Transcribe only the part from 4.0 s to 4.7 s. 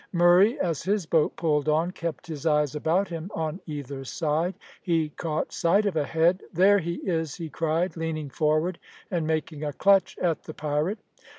side.